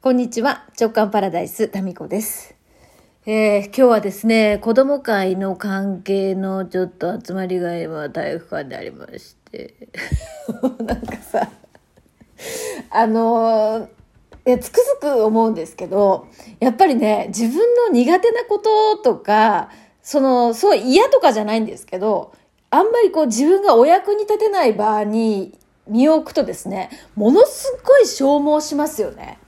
[0.00, 0.64] こんにちは。
[0.80, 2.54] 直感パラダイス、タミコです。
[3.26, 9.74] えー今日はですね、子供会の関係のちょっと集まりが今体育館でありまして、
[10.86, 11.50] なんかさ、
[12.90, 13.88] あのー
[14.46, 16.28] いやつくづく思うんですけど、
[16.60, 19.68] やっぱりね、自分の苦手なこととか、
[20.00, 22.30] その、すごい嫌とかじゃないんですけど、
[22.70, 25.58] あんまりこう自分がお役に立てない場に
[25.88, 29.38] 身を置くとですね、ものすごい消耗しますよね。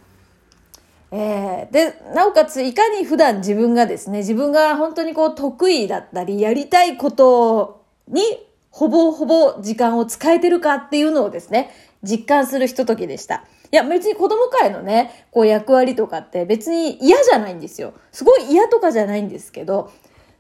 [1.13, 8.23] えーで、なおかつ、いかに普段自分がですね、自分が本当にこう得意だったり、やりたいことに、
[8.71, 11.71] ほぼほぼ時間を使えてるかっていうのをですね、
[12.03, 13.45] 実感するひとときでした。
[13.73, 17.93] いや、別に子供会のね、こう役割とかって別に嫌じゃないんですよ。
[18.13, 19.93] すごい嫌とかじゃないんですけど、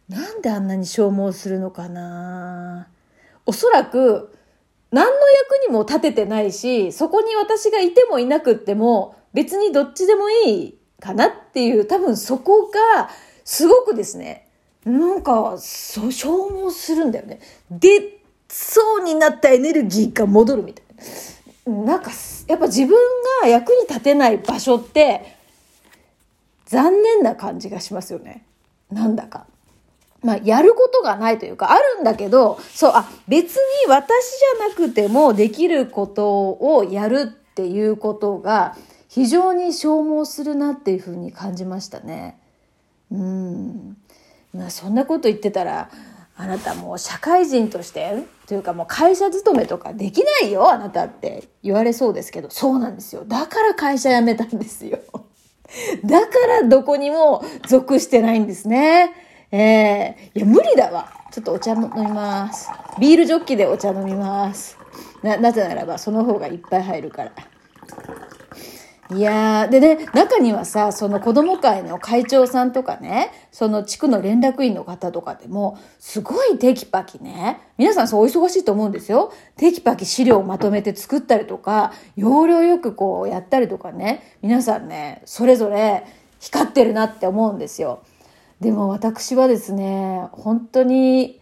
[0.08, 2.88] なんであんなに消耗するのかな
[3.46, 4.34] おそらく、
[4.90, 13.10] 何の役にも立ててないし、そこに私がいてもいなくっても、別にどっちでもいいかなっていう、多分そこが、
[13.44, 14.48] すごくですね、
[14.84, 17.40] なんか、そう、消耗するんだよね。
[17.70, 20.84] 出そうになったエネルギーが戻るみたい
[21.66, 21.84] な。
[21.84, 22.10] なんか、
[22.48, 22.98] やっぱ自分
[23.42, 25.36] が役に立てない場所って、
[26.66, 28.44] 残念な感じがしますよね。
[28.90, 29.46] なんだか。
[30.22, 38.76] まあ、やることがないというか、あるんだけど、そう、あ、別に私じゃなくてもできることをやるっていうことが、
[39.10, 42.38] 非常に消耗するなっていうふうに感じましたね。
[43.10, 43.96] うん。
[44.54, 45.90] まあ、そんなこと言ってたら、
[46.36, 53.24] あなたもう社会人として、というかもう会社勤めとかできないよ、あなたって言われそうですけど、そうなんですよ。
[53.26, 55.00] だから会社辞めたんですよ。
[56.04, 59.12] だからどこにも属してないんですね。
[59.50, 61.12] ええいや、無理だわ。
[61.32, 62.70] ちょっとお茶飲みます。
[63.00, 64.78] ビールジョッキでお茶飲みます。
[65.24, 67.32] な、なぜならばその方がいっぱい入るから。
[69.12, 79.32] いやー、でね、中にはさ、その子供会の会長さんとかね、その地区の連絡員の方とかでも、すごいテキパキね、皆さんそうお忙しいと思うんですよ。
[79.56, 86.06] テキパキ資料をまとめて作ったりとか、要領よくこうやったりとかね、皆さんね、それぞれ
[86.38, 88.02] 光ってるなって思うんですよ。
[88.60, 91.40] でも私はですね、本当に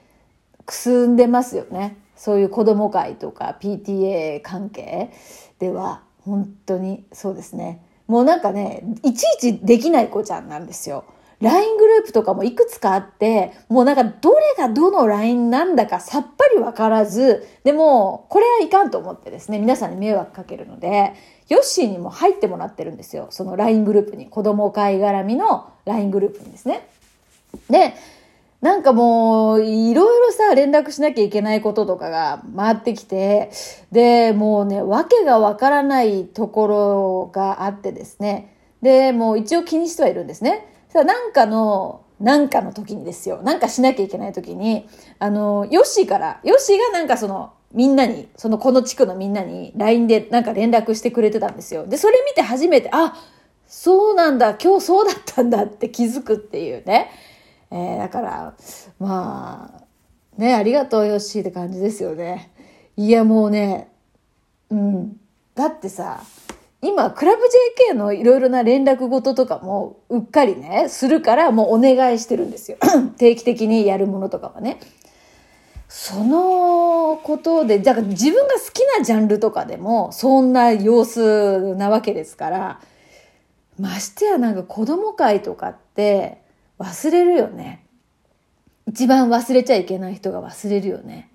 [0.64, 1.98] くすんでますよね。
[2.16, 5.12] そういう子供会とか PTA 関係
[5.58, 7.82] では本当にそうですね。
[8.06, 11.04] もうなんかね、いちいちできない子ちゃんなんですよ。
[11.40, 21.14] LINE グループとかもいくつかあって、もうなんかどれがどの LINE なんだかさっぱりわからず、でもこれはいかんと思ってですね、皆さんに迷惑かけるので、
[21.48, 23.28] ヨッシーにも入ってもらってるんですよ。
[23.30, 24.26] その LINE グループに。
[24.26, 26.88] 子供会絡みの LINE グループにですね。
[27.70, 27.94] で、
[28.60, 33.50] なんかもう、いろいろさ、連絡しなきゃいけないこととかが回ってきて、
[33.92, 38.56] で、もうね、わけがわからないところがあってですね。
[38.82, 40.66] で、もう一応気にしてはいるんですね。
[40.88, 43.42] さ、なんかの、なんかの時にですよ。
[43.42, 44.88] なんかしなきゃいけない時に、
[45.20, 51.86] あの、ヨッシーから、ヨッシーがなんかその、みんなに、そのこの地区のみんなに LINE でなんか連絡してくれてたんですよ。
[51.86, 53.14] で、それ見て初めて、あ、
[53.68, 57.10] そうなんだ、今日そうだったんだって気づくっていうね。
[57.70, 58.54] えーだから、
[58.98, 59.82] ま
[60.38, 62.52] あ、ね、ありがとう、ヨッシーって感じですよね。
[62.96, 63.88] いや、もうね、
[64.70, 65.20] うん。
[65.54, 66.22] だってさ、
[66.80, 67.42] 今、クラブ
[67.90, 72.78] JK のいろいろな連絡事とかもうっかりね、するからもうお願いしてるんですよ。
[73.18, 74.78] 定期的にやるものとかはね。
[75.88, 82.80] そのことで、だから自分が好きなジャンルとかでもそんな様子なわけですから、
[83.80, 86.42] ましてやなんか子供会とかって
[86.78, 87.84] 忘れるよね。
[88.86, 91.30] 一番忘れちゃいけない人が忘れるよね。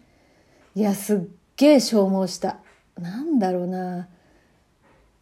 [0.76, 1.20] いや、すっ
[1.56, 2.58] げえ消耗した。
[3.00, 4.08] なんだろうな。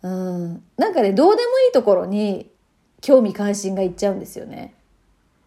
[0.03, 0.63] うん。
[0.77, 2.49] なんかね、どうでもいいところに
[3.01, 4.75] 興味関心がいっちゃうんですよね。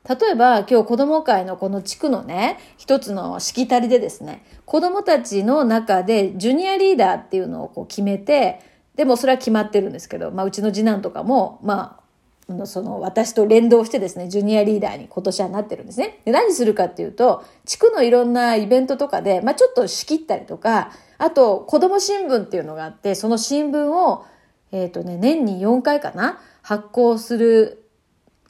[0.06, 8.60] 例えば今日子供会のこの地区のね、一つのしきたりでですね、子供たちの中でジュニアリーダーっていうのをこう決めて、
[8.96, 12.03] でもそれは決まってるんですけど、まあうちの次男とかも、ま、あ
[12.52, 16.20] のその私と連動してですね、ジュニアリーダーに今年はなってるんですね。
[16.24, 24.26] で、何するかっていうと、地区のいろんなイベントとかで、まあちょっと仕切ったりとか、あと子供新聞っていうのがあって、その新聞を、
[24.72, 27.88] えっ、とね、年に4回かな、発行する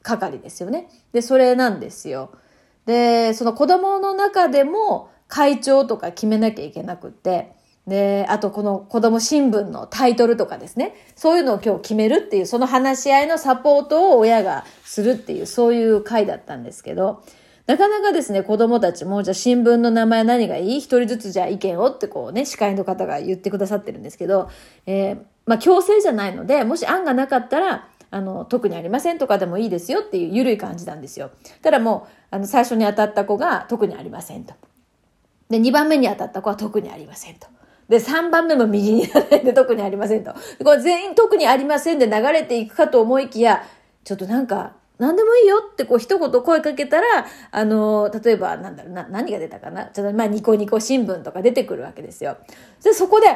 [0.02, 0.88] 係ですよね。
[1.12, 2.30] で、それなんですよ。
[2.86, 7.52] で、その子供の中でも会長とか決めなきゃいけなくって、
[7.86, 10.94] で、あとこの子供新聞のタイトルとかですね。
[11.16, 17.22] そういうのを今日決めるっていう、その話し合いのサポートを親がするっていう、そういう会だったんですけど、
[17.66, 20.76] なかなかですね、子供たちも、じゃあ新聞の名前何がいい？
[20.78, 24.50] 一人ずつじゃあ意見をってこうね、司会の方が言ってくださってるんですけど、
[24.86, 31.32] えーまあ強制じゃないので、もし案がなかったら、あの、特にありませんとかでもいいですよっていう緩い感じなんですよ。
[31.62, 34.54] ただもう、あの、最初に当たった子が特にありませんと。
[35.50, 37.46] で、2番目に当たった子は特にありませんと。
[37.88, 40.32] で、3番目も右に流れて特にありませんと。
[40.64, 43.64] これ全員特にありませんで流れていくかと思いきや、
[44.04, 49.86] ちょっとなんか、何でもいいよってこう一言声かけたら、あの、例えばなんだろうな、何が出たかな？
[49.86, 52.36] ちょっとまあニコニコ新聞とか出てくるわけですよ。
[52.82, 53.26] で、そこで、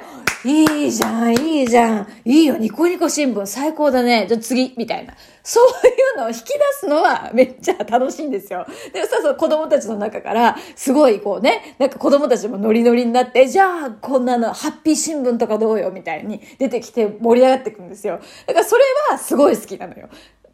[0.45, 5.15] いいじゃん、いいじゃん、いいよ、ニコニコ新聞最高だね、じゃ次、みたいな。
[5.43, 8.67] そういうのを引き出すのはめっちゃ楽しいんですよ。
[8.93, 18.21] で、そうそう子供たちの中から、すごいこうね、なんか子供たちもノリノリになって、じゃあこんなの、ハッピー新聞とかどうよ、みたいに出てきて盛り上がっていくんですよ。
[18.47, 20.09] だからそれはすごい好きなのよ。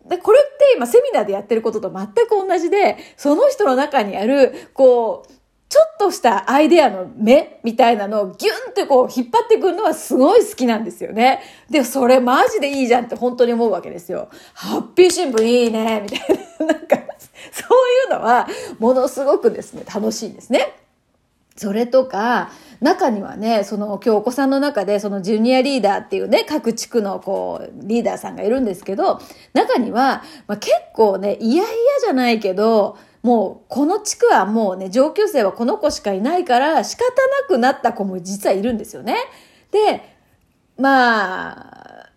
[0.08, 5.32] で、これって今セミナーでやってることと全く同じで、その人の中にある、こう、
[5.74, 11.40] ちょっとしたアイデアの目みたいなのをギュンってこう引っ張ってくるのはすごい好きなんですよね。
[11.68, 14.28] で、それマジでいいじゃんって本当に思うわけですよ。
[14.52, 16.66] ハッピー新聞いいね、みたいな。
[16.72, 16.96] なんか、
[17.50, 18.46] そういうのは
[18.78, 20.76] ものすごくですね、楽しいんですね。
[21.56, 22.50] それとか、
[22.84, 29.22] 中にはね、その今日お子さんの中でそのジュニアリーダーっていうね、各地区のこう、リーダーさんがいるんですけど、
[29.54, 31.72] 中には、まあ、結構ね、いやいや
[32.02, 37.04] じゃないけど、もうこの地区はもうね、上級生はこの子しかいないから仕方
[37.42, 39.16] なくなった子も実はいるんですよね。
[39.70, 40.02] で、
[40.76, 42.10] まあ、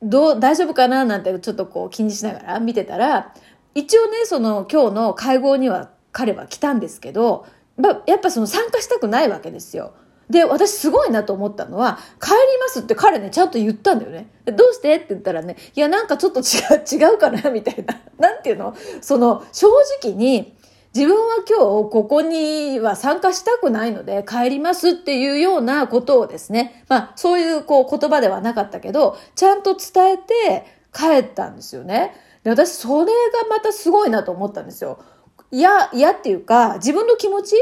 [0.00, 1.04] どう、大丈夫かな？
[1.04, 3.34] なんてちょっとこう気にしながら見てたら、
[3.74, 7.46] 一応ね、その今日の会合には彼は来たんですけど、
[7.76, 9.94] まやっぱその参加したくないわけですよ。
[10.30, 14.28] で、私すごいなと思ったのは、帰りますって彼ね、ちゃんと言ったんだよね。
[14.46, 16.42] どうしてって言ったらね、いや、なんかちょっと違
[16.76, 18.00] う、違うかなみたいな。
[18.18, 18.74] なんていうの？
[19.00, 19.68] その、正
[20.02, 20.56] 直に、
[20.94, 32.14] 自分は今日ここには参加したくないので帰りますっていうようなことをですね、まあそういうこう言葉ではなかったけど、ちゃんと伝えて帰ったんですよね。
[32.44, 33.12] で私それが
[33.50, 35.00] またすごいなと思ったんですよ。
[35.50, 37.56] 嫌、嫌っていうか、自分の気持ち？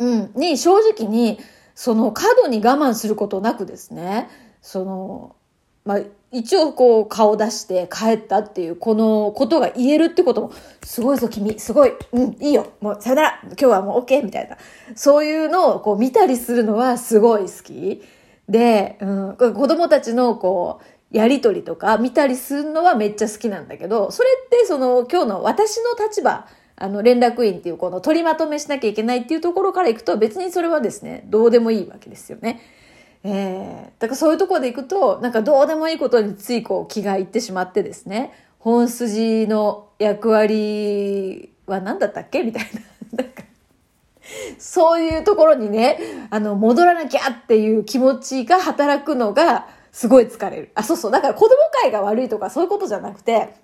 [0.00, 1.38] うん、に正直に、
[1.74, 4.28] その過度に我慢することなくですね、
[4.60, 5.36] その、
[5.84, 10.52] まあ、一応こう顔出して帰ったっていうこのことが言えるってことも、
[10.84, 14.56] すごいぞ君、すごい、うん、いいよ、もうさよなら、今日はもう OK みたいな。
[14.94, 18.02] そういうのをこう見たりするのはすごい好き。
[18.48, 26.46] で、うん、子供たちのこう、やりとりとか見たりするのはめっちゃ好きなんだけど、それってその今日の私の立場、
[26.82, 32.60] あの連絡員っていうこの取りまとめしなきゃいけないっていうところからいくと別にそれはですね、どうでもいいわけですよね。
[33.22, 42.80] えー、だからそういうところでいくと、なんかどうでもいいことについこう気がいってしまってですね、本筋の役割は何だったっけみたいな。
[43.22, 43.44] なんか
[44.58, 46.00] そういうところにね、
[46.30, 50.72] あの、戻らなきゃっていう気持ちが働くのが、すごい疲れる。
[50.74, 51.12] あ、そうそう。
[51.12, 53.54] だから子供会が悪いとかそういうことじゃなくて、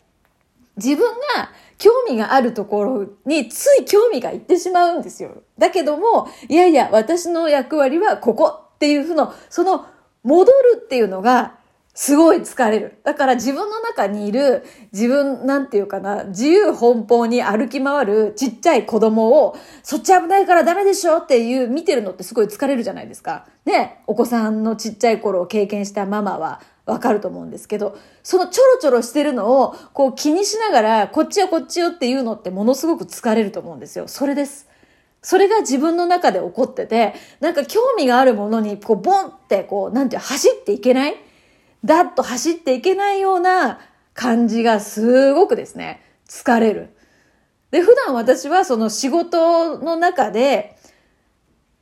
[0.78, 5.42] 自分が興味があるところについ興味がいってしまうんですよ。
[5.58, 9.86] だけども、いやいや、私の役割はここっていうふうの、その
[10.22, 11.58] 戻るっていうのが
[12.00, 13.00] すごい疲れる。
[13.02, 23.46] だから自分の中にいる自分、なんていうかな、自由奔放に歩き回るちっちゃい子供を、そっち危ないからダメでしょっていう見てるのってすごい疲れるじゃないですか。
[23.64, 34.06] ね、お子さんのちっちゃい頃を経験したママはわかると思うんですけど、そのちょろちょろしてるのをこう気にしながら、こっちよこっちよっていうのってものすごく疲れると思うんですよ。
[34.06, 34.68] それです。
[35.20, 41.16] それが自分の中で起こってて、なんか興味があるものにこうボンってこう、なんていう走っていけない
[41.84, 43.80] だっと走っていけないような
[44.14, 46.90] 感じがすごくですね、疲れる。
[47.70, 50.76] で、普段私はその仕事の中で、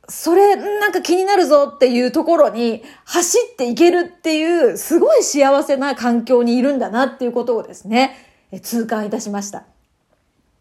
[0.09, 8.15] それ、なんか気になるぞっていうところに走っていけるっていう、すごい幸せな環境にいるんだなっていうことをですね、
[8.61, 9.65] 痛感いたしました。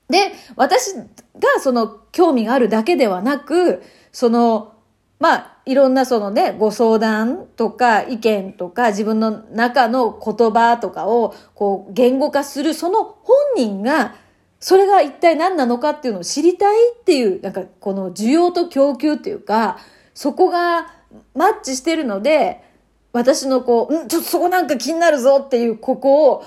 [0.09, 1.05] で、私が
[1.61, 4.73] その興味があるだけではなく、その
[5.19, 14.15] まあ、いろんなそのね、ご相談とか意見とか自分の中の言葉とかをこう言語化するその本人が
[14.61, 19.79] それが一体何なのかっていうのを知りたいっていう、なんかこの需要と供給っていうか、
[20.15, 20.95] そこが
[21.35, 22.63] マッチしてるので、
[23.13, 26.45] 私のこう、んちょっとそこなんか気になるぞっていうここを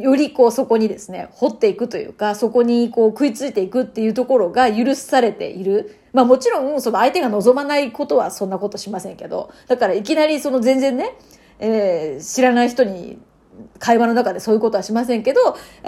[0.00, 5.96] よりこうそこにですね、掘っていくというか、そこにこう食いついていくっていうところが許されている。
[6.12, 11.16] まあもちろん、その相手が望まないことはそんなことしませんけど、だからいきなりその全然ね、
[11.58, 13.18] えー、知らない人に
[13.78, 15.40] 会話の中でそういうことはしませんけど、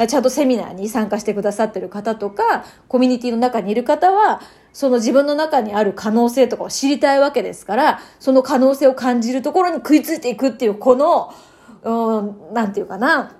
[0.08, 4.40] ちゃんとセミナーに参加してくださってる方とか、コミュニティの中にいる方は、
[4.72, 11.32] その自分の中にある可能性とかを知りたいわけですから、その可能性を感じるところに食いついていくっていう、この、
[11.82, 13.36] うん、なんていうかな、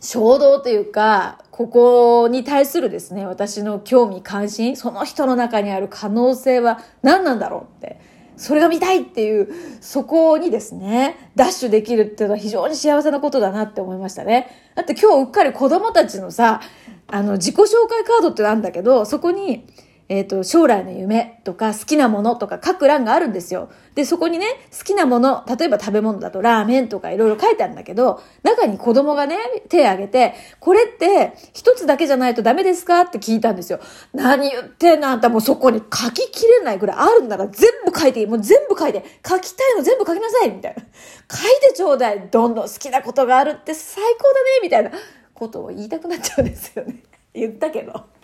[0.00, 8.00] 衝動というか、ここに対するですね、私の興味関心、その人の中にある可能性は何なんだろうって。
[8.40, 9.52] それが見たいっていう、
[9.82, 14.48] そこにですね、ダッシュできるっていうのは非常に幸せなことだなって思いましたね。
[14.74, 16.62] だって今日うっかり子供たちのさ、
[17.06, 19.66] あの、自己紹介カードってなんだけど、そこに、
[20.10, 23.70] えっ、ー、と、将来の夢とか好きなものとか書く欄があるんですよ。
[23.94, 29.38] で、そこにね、好きなもの、例えば食べ物だとラーメンとかいろいろ書いてあるんだけど、中に子供がね、
[29.68, 33.78] 手を挙げて、これって一つだけじゃないとダメですかって聞いたんですよ。
[34.12, 38.26] 何言ってんのあんたもうそこに書ききれないぐらいあるんだから全部書いていい。
[38.26, 39.04] もう全部書いて。
[39.24, 40.82] 書きたいの全部書きなさいみたいな。
[40.82, 42.28] 書いてちょうだい。
[42.28, 44.90] どんどん好きなことがあるって最高だねみたいな
[45.34, 47.04] ことを言いたくなっちゃうんですよね。
[47.32, 48.19] 言ったけど。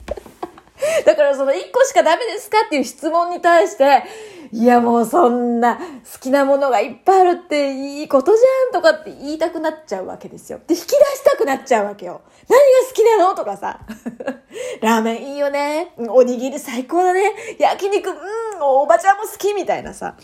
[1.04, 4.04] だからその1個しかダメですかっていう質問に対して、
[4.52, 5.83] いやもうそんな好
[6.21, 10.61] きなものがいっぱいあるっていいことじゃんとかって言いたくなっちゃうわけですよ。
[10.66, 12.23] で、引き出したくなっちゃうわけよ。
[12.49, 13.80] 何が好きなのとかさ。
[14.80, 15.92] ラーメンいいよね。
[16.09, 17.33] おにぎり最高だね。
[17.59, 18.16] 焼肉、うん、
[18.61, 20.16] おばちゃんも好きみたいなさ。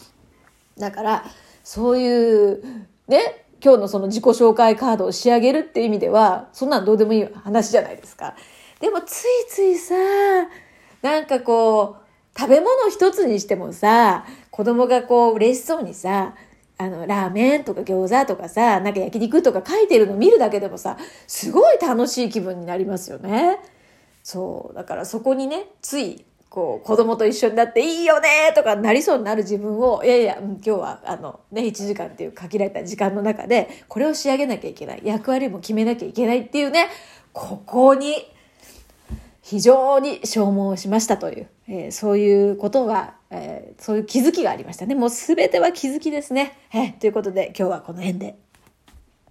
[0.78, 1.25] だから、
[1.64, 2.62] そういう、
[3.09, 8.35] ね、今日のその自己紹介カードを仕上げるって意味では、そんなんどうでもいい話じゃないですか。
[8.82, 9.94] でもついついさ、
[11.02, 11.98] なんかこ
[12.34, 16.34] う、食べ物一つにしてもさ、子供がこう嬉しそうにさ、
[16.78, 20.96] あの、ラーメンとか餃子とかさ、なんか焼肉とか書いてるの見るだけでもさ、
[21.28, 23.60] すごい楽しい気分になりますよね。
[24.24, 24.74] そう。
[24.74, 35.02] だからそこにね、つい、こう、子供と一緒になっていいよねとかなりそうになる自分を、いやいや、今日は、あの、ね、1時間っていう限られた時間の中で、これを仕上げなきゃいけない。
[35.04, 36.88] 役割も決めなきゃいけないっていうね、
[37.32, 38.32] ここに
[39.42, 44.94] 非常に消耗しましたという、えー、そういうことが、えー、そういう気づきがありましたね。
[44.94, 46.56] もうすべては気づきですね。
[46.72, 48.37] えー、ということで今日はこの辺で。